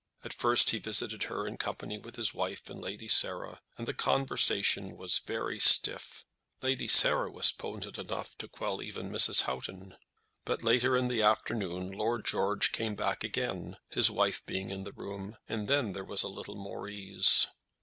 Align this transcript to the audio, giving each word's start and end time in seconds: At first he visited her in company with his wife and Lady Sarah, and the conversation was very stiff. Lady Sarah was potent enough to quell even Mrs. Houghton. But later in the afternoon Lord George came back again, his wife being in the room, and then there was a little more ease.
At 0.23 0.33
first 0.33 0.71
he 0.71 0.79
visited 0.79 1.25
her 1.29 1.45
in 1.45 1.57
company 1.57 1.99
with 1.99 2.15
his 2.15 2.33
wife 2.33 2.71
and 2.71 2.81
Lady 2.81 3.07
Sarah, 3.07 3.61
and 3.77 3.87
the 3.87 3.93
conversation 3.93 4.97
was 4.97 5.19
very 5.19 5.59
stiff. 5.59 6.25
Lady 6.63 6.87
Sarah 6.87 7.29
was 7.29 7.51
potent 7.51 7.99
enough 7.99 8.35
to 8.39 8.47
quell 8.47 8.81
even 8.81 9.11
Mrs. 9.11 9.43
Houghton. 9.43 9.95
But 10.43 10.63
later 10.63 10.97
in 10.97 11.07
the 11.07 11.21
afternoon 11.21 11.91
Lord 11.91 12.25
George 12.25 12.71
came 12.71 12.95
back 12.95 13.23
again, 13.23 13.77
his 13.91 14.09
wife 14.09 14.43
being 14.47 14.71
in 14.71 14.85
the 14.85 14.93
room, 14.93 15.37
and 15.47 15.67
then 15.67 15.93
there 15.93 16.03
was 16.03 16.23
a 16.23 16.27
little 16.27 16.55
more 16.55 16.89
ease. 16.89 17.45